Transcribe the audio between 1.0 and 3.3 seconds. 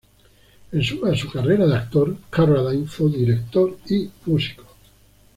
a su carrera de actor, Carradine fue un